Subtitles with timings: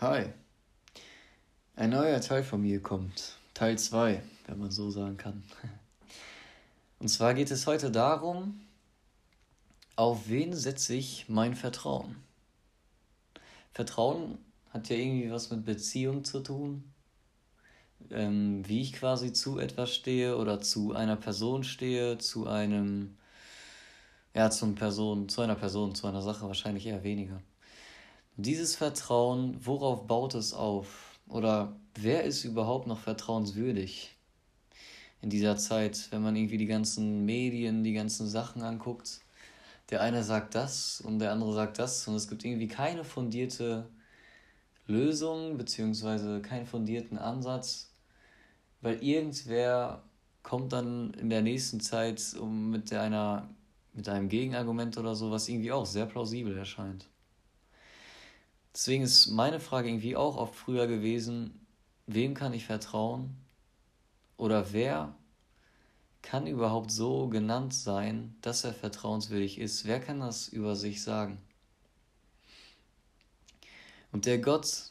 [0.00, 0.32] Hi.
[1.76, 3.36] Ein neuer Teil von mir kommt.
[3.52, 5.42] Teil 2, wenn man so sagen kann.
[7.00, 8.62] Und zwar geht es heute darum,
[9.96, 12.16] auf wen setze ich mein Vertrauen?
[13.72, 14.38] Vertrauen
[14.70, 16.90] hat ja irgendwie was mit Beziehung zu tun.
[18.08, 23.18] Ähm, wie ich quasi zu etwas stehe oder zu einer Person stehe, zu einem,
[24.34, 27.42] ja, zum Person, zu einer Person, zu einer Sache wahrscheinlich eher weniger.
[28.42, 31.18] Dieses Vertrauen, worauf baut es auf?
[31.28, 34.16] Oder wer ist überhaupt noch vertrauenswürdig
[35.20, 39.20] in dieser Zeit, wenn man irgendwie die ganzen Medien, die ganzen Sachen anguckt?
[39.90, 43.90] Der eine sagt das und der andere sagt das und es gibt irgendwie keine fundierte
[44.86, 47.92] Lösung beziehungsweise keinen fundierten Ansatz,
[48.80, 50.02] weil irgendwer
[50.42, 53.50] kommt dann in der nächsten Zeit mit einer
[53.92, 57.10] mit einem Gegenargument oder so, was irgendwie auch sehr plausibel erscheint.
[58.74, 61.66] Deswegen ist meine Frage irgendwie auch oft früher gewesen,
[62.06, 63.36] wem kann ich vertrauen?
[64.36, 65.14] Oder wer
[66.22, 69.86] kann überhaupt so genannt sein, dass er vertrauenswürdig ist?
[69.86, 71.38] Wer kann das über sich sagen?
[74.12, 74.90] Und der Gott,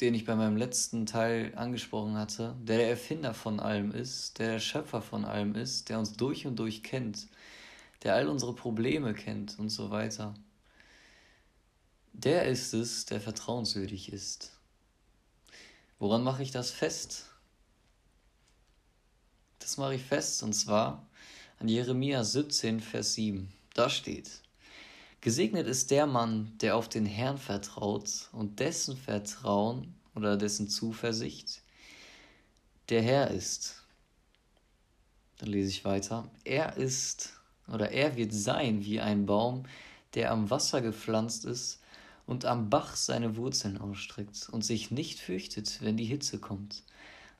[0.00, 4.52] den ich bei meinem letzten Teil angesprochen hatte, der der Erfinder von allem ist, der
[4.52, 7.28] der Schöpfer von allem ist, der uns durch und durch kennt,
[8.02, 10.34] der all unsere Probleme kennt und so weiter
[12.18, 14.50] der ist es, der vertrauenswürdig ist.
[16.00, 17.26] Woran mache ich das fest?
[19.60, 21.06] Das mache ich fest und zwar
[21.60, 23.52] an Jeremia 17, Vers 7.
[23.74, 24.42] Da steht,
[25.20, 31.62] Gesegnet ist der Mann, der auf den Herrn vertraut und dessen Vertrauen oder dessen Zuversicht
[32.88, 33.82] der Herr ist.
[35.38, 36.28] Dann lese ich weiter.
[36.44, 37.32] Er ist
[37.68, 39.66] oder er wird sein wie ein Baum,
[40.14, 41.80] der am Wasser gepflanzt ist
[42.28, 46.82] und am Bach seine Wurzeln ausstreckt und sich nicht fürchtet, wenn die Hitze kommt.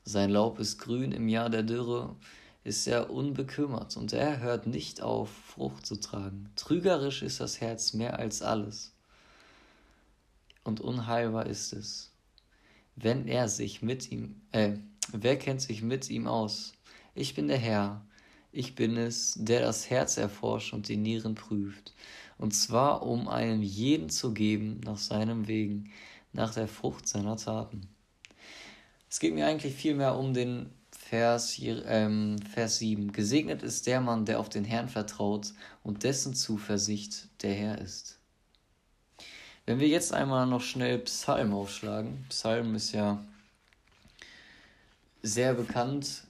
[0.02, 2.16] Sein Laub ist grün im Jahr der Dürre,
[2.64, 6.48] ist er unbekümmert und er hört nicht auf, Frucht zu tragen.
[6.56, 8.94] Trügerisch ist das Herz mehr als alles
[10.64, 12.10] und unheilbar ist es.
[12.96, 14.78] Wenn er sich mit ihm, äh,
[15.12, 16.72] wer kennt sich mit ihm aus?
[17.14, 18.06] Ich bin der Herr,
[18.52, 21.94] ich bin es, der das Herz erforscht und die Nieren prüft
[22.38, 25.92] und zwar um einem jeden zu geben nach seinem Wegen,
[26.32, 27.88] nach der Frucht seiner Taten.
[29.10, 33.12] Es geht mir eigentlich vielmehr um den Vers, ähm, Vers 7.
[33.12, 38.18] Gesegnet ist der Mann, der auf den Herrn vertraut und dessen Zuversicht der Herr ist.
[39.66, 43.24] Wenn wir jetzt einmal noch schnell Psalm aufschlagen, Psalm ist ja
[45.22, 46.24] sehr bekannt.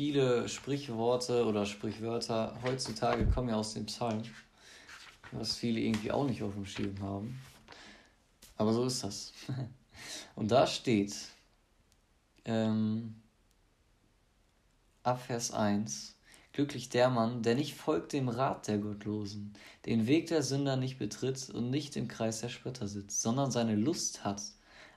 [0.00, 4.22] Viele Sprichworte oder Sprichwörter heutzutage kommen ja aus dem Psalm
[5.30, 7.38] was viele irgendwie auch nicht auf dem Schirm haben.
[8.56, 9.34] Aber so ist das.
[10.36, 11.14] Und da steht,
[12.46, 13.16] ähm,
[15.02, 16.16] ab Vers 1,
[16.54, 19.52] glücklich der Mann, der nicht folgt dem Rat der Gottlosen,
[19.84, 23.76] den Weg der Sünder nicht betritt und nicht im Kreis der Spötter sitzt, sondern seine
[23.76, 24.40] Lust hat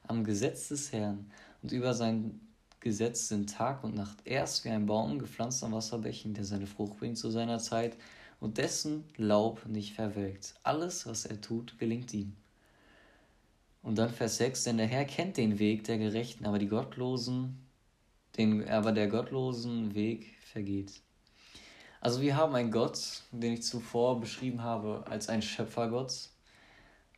[0.08, 1.30] am Gesetz des Herrn
[1.62, 2.40] und über sein
[2.84, 4.18] Gesetz sind Tag und Nacht.
[4.26, 7.96] erst wie ein Baum gepflanzt am Wasserbächen, der seine Frucht bringt zu seiner Zeit
[8.42, 10.54] und dessen Laub nicht verwelkt.
[10.64, 12.36] Alles, was er tut, gelingt ihm.
[13.84, 17.58] Und dann Vers 6, denn der Herr kennt den Weg der Gerechten, aber die Gottlosen,
[18.38, 21.02] den, aber der gottlosen Weg vergeht.
[22.02, 26.30] Also wir haben einen Gott, den ich zuvor beschrieben habe als ein Schöpfergott,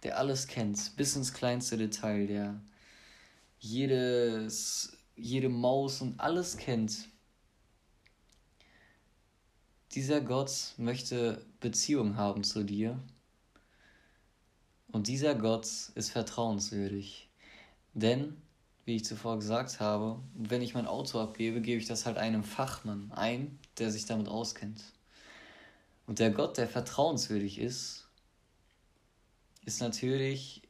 [0.03, 2.61] der alles kennt, bis ins kleinste Detail, der
[3.57, 7.07] jedes, jede Maus und alles kennt.
[9.93, 13.01] Dieser Gott möchte Beziehung haben zu dir.
[14.91, 15.65] Und dieser Gott
[15.95, 17.29] ist vertrauenswürdig.
[17.93, 18.35] Denn,
[18.83, 22.43] wie ich zuvor gesagt habe, wenn ich mein Auto abgebe, gebe ich das halt einem
[22.43, 24.83] Fachmann ein, der sich damit auskennt.
[26.07, 28.07] Und der Gott, der vertrauenswürdig ist,
[29.65, 30.61] ist natürlich,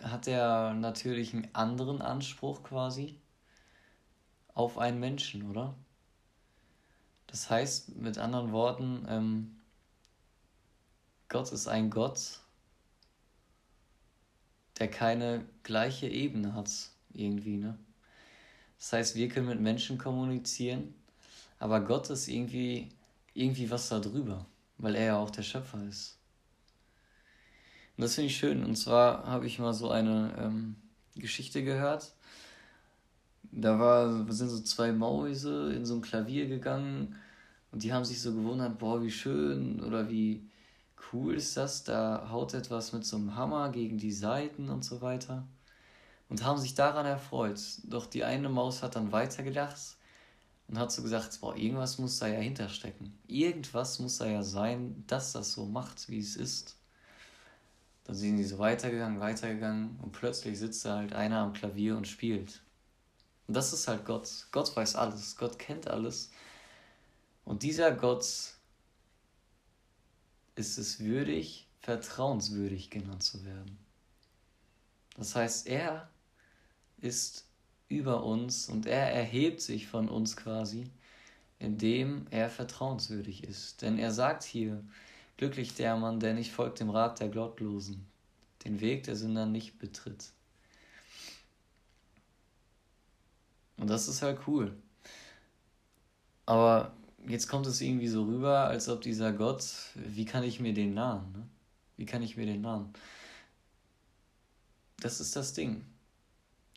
[0.00, 3.18] hat er natürlich einen anderen Anspruch quasi
[4.58, 5.76] auf einen Menschen, oder?
[7.28, 9.56] Das heißt, mit anderen Worten, ähm,
[11.28, 12.40] Gott ist ein Gott,
[14.80, 16.70] der keine gleiche Ebene hat,
[17.14, 17.78] irgendwie, ne?
[18.78, 20.92] Das heißt, wir können mit Menschen kommunizieren,
[21.60, 22.88] aber Gott ist irgendwie,
[23.34, 24.44] irgendwie was da drüber,
[24.78, 26.18] weil er ja auch der Schöpfer ist.
[27.96, 28.64] Und das finde ich schön.
[28.64, 30.76] Und zwar habe ich mal so eine ähm,
[31.14, 32.12] Geschichte gehört
[33.52, 37.16] da war, sind so zwei Mäuse in so ein Klavier gegangen
[37.72, 40.48] und die haben sich so gewundert, boah, wie schön oder wie
[41.12, 45.00] cool ist das, da haut etwas mit so einem Hammer gegen die Saiten und so
[45.00, 45.46] weiter.
[46.28, 47.60] und haben sich daran erfreut.
[47.84, 49.96] Doch die eine Maus hat dann weitergedacht
[50.68, 53.18] und hat so gesagt, boah, irgendwas muss da ja hinterstecken.
[53.26, 56.76] Irgendwas muss da ja sein, dass das so macht, wie es ist.
[58.04, 62.08] Dann sind die so weitergegangen, weitergegangen und plötzlich sitzt da halt einer am Klavier und
[62.08, 62.62] spielt.
[63.48, 64.46] Und das ist halt Gott.
[64.52, 66.30] Gott weiß alles, Gott kennt alles.
[67.44, 68.24] Und dieser Gott
[70.54, 73.78] ist es würdig, vertrauenswürdig genannt zu werden.
[75.16, 76.10] Das heißt, er
[76.98, 77.46] ist
[77.88, 80.90] über uns und er erhebt sich von uns quasi,
[81.58, 83.80] indem er vertrauenswürdig ist.
[83.80, 84.84] Denn er sagt hier,
[85.38, 88.06] glücklich der Mann, der nicht folgt dem Rat der Gottlosen,
[88.64, 90.32] den Weg der Sünder nicht betritt.
[93.78, 94.76] Und das ist halt cool.
[96.46, 96.92] Aber
[97.26, 99.64] jetzt kommt es irgendwie so rüber, als ob dieser Gott,
[99.94, 101.32] wie kann ich mir den nahen?
[101.32, 101.46] Ne?
[101.96, 102.92] Wie kann ich mir den nahen?
[105.00, 105.84] Das ist das Ding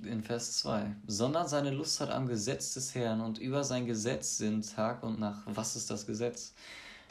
[0.03, 0.95] in Vers 2.
[1.07, 5.19] Sondern seine Lust hat am Gesetz des Herrn und über sein Gesetz sind Tag und
[5.19, 5.43] Nacht.
[5.45, 6.53] Was ist das Gesetz?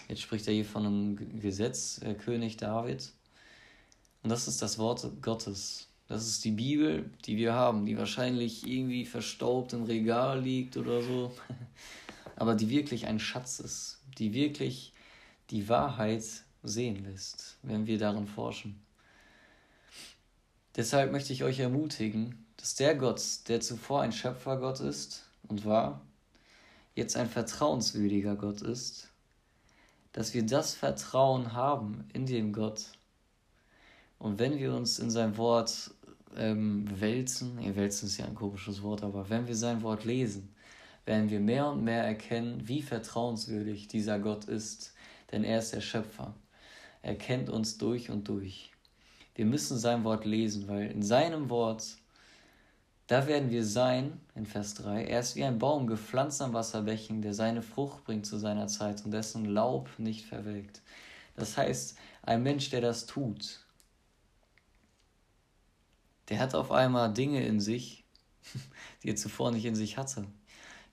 [0.08, 3.12] Jetzt spricht er hier von einem Gesetz, äh, König David.
[4.22, 5.89] Und das ist das Wort Gottes.
[6.10, 11.04] Das ist die Bibel, die wir haben, die wahrscheinlich irgendwie verstaubt im Regal liegt oder
[11.04, 11.32] so.
[12.36, 14.92] Aber die wirklich ein Schatz ist, die wirklich
[15.50, 16.24] die Wahrheit
[16.64, 18.82] sehen lässt, wenn wir darin forschen.
[20.74, 26.00] Deshalb möchte ich euch ermutigen, dass der Gott, der zuvor ein Schöpfergott ist und war,
[26.96, 29.10] jetzt ein vertrauenswürdiger Gott ist,
[30.10, 32.98] dass wir das Vertrauen haben in den Gott.
[34.18, 35.92] Und wenn wir uns in sein Wort
[36.37, 40.55] ähm, wälzen, nee, wälzen ist ja ein komisches Wort, aber wenn wir sein Wort lesen,
[41.05, 44.94] werden wir mehr und mehr erkennen, wie vertrauenswürdig dieser Gott ist,
[45.32, 46.35] denn er ist der Schöpfer.
[47.03, 48.71] Er kennt uns durch und durch.
[49.35, 51.85] Wir müssen sein Wort lesen, weil in seinem Wort
[53.11, 57.23] da werden wir sein, in Vers 3, er ist wie ein Baum gepflanzt am Wasserbächen,
[57.23, 60.81] der seine Frucht bringt zu seiner Zeit und dessen Laub nicht verwelkt.
[61.35, 63.65] Das heißt, ein Mensch, der das tut,
[66.31, 68.05] der hat auf einmal Dinge in sich,
[69.03, 70.27] die er zuvor nicht in sich hatte.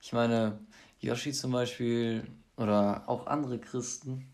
[0.02, 0.58] Ich meine,
[1.00, 2.26] Yoshi zum Beispiel
[2.56, 4.26] oder auch andere Christen,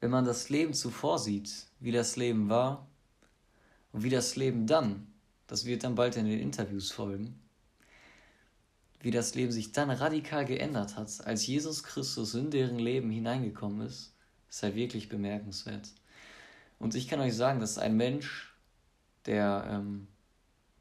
[0.00, 2.86] wenn man das Leben zuvor sieht, wie das Leben war
[3.92, 5.06] und wie das Leben dann
[5.52, 7.38] das wird dann bald in den Interviews folgen,
[9.00, 13.86] wie das Leben sich dann radikal geändert hat, als Jesus Christus in deren Leben hineingekommen
[13.86, 14.14] ist,
[14.48, 15.90] ist halt wirklich bemerkenswert.
[16.78, 18.54] Und ich kann euch sagen, dass ein Mensch,
[19.26, 20.08] der ähm,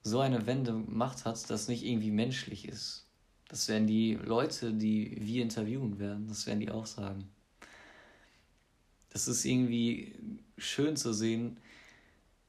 [0.03, 3.05] so eine Wende gemacht hat, das nicht irgendwie menschlich ist.
[3.47, 7.29] Das werden die Leute, die wir interviewen werden, das werden die auch sagen.
[9.09, 10.15] Das ist irgendwie
[10.57, 11.57] schön zu sehen,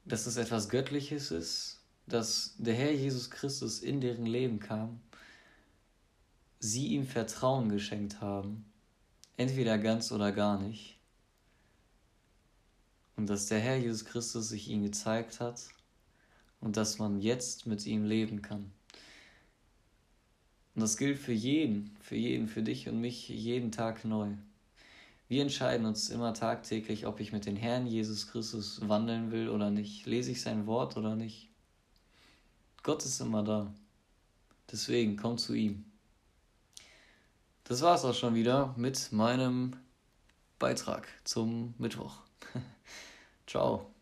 [0.05, 5.01] dass es etwas Göttliches ist, dass der Herr Jesus Christus in deren Leben kam,
[6.59, 8.65] sie ihm Vertrauen geschenkt haben,
[9.35, 10.97] entweder ganz oder gar nicht,
[13.15, 15.69] und dass der Herr Jesus Christus sich ihnen gezeigt hat
[16.63, 18.71] und dass man jetzt mit ihm leben kann.
[20.75, 24.29] Und das gilt für jeden, für jeden, für dich und mich jeden Tag neu.
[25.27, 29.71] Wir entscheiden uns immer tagtäglich, ob ich mit dem Herrn Jesus Christus wandeln will oder
[29.71, 30.05] nicht.
[30.05, 31.49] Lese ich sein Wort oder nicht.
[32.81, 33.73] Gott ist immer da.
[34.71, 35.85] Deswegen komm zu ihm.
[37.65, 39.75] Das war es auch schon wieder mit meinem
[40.59, 42.17] Beitrag zum Mittwoch.
[43.47, 43.92] Ciao.